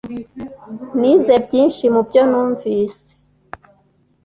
Nize 0.99 1.35
byinshi 1.45 1.83
mubyo 1.93 2.21
numvise 2.29 3.09